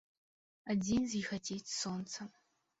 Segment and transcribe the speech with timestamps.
[0.69, 2.27] А дзень зіхаціць сонцам.